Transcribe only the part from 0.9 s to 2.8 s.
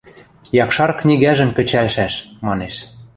книгӓжӹм кӹчӓлшӓш...– манеш.